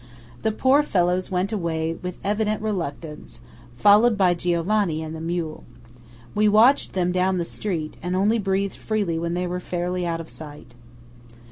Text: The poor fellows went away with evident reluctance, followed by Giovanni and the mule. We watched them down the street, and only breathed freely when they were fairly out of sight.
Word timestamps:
The 0.41 0.51
poor 0.51 0.81
fellows 0.81 1.29
went 1.29 1.53
away 1.53 1.93
with 1.93 2.17
evident 2.23 2.63
reluctance, 2.63 3.39
followed 3.75 4.17
by 4.17 4.33
Giovanni 4.33 5.03
and 5.03 5.15
the 5.15 5.21
mule. 5.21 5.63
We 6.33 6.49
watched 6.49 6.93
them 6.93 7.11
down 7.11 7.37
the 7.37 7.45
street, 7.45 7.97
and 8.01 8.15
only 8.15 8.39
breathed 8.39 8.77
freely 8.77 9.19
when 9.19 9.35
they 9.35 9.45
were 9.45 9.59
fairly 9.59 10.07
out 10.07 10.19
of 10.19 10.27
sight. 10.31 10.73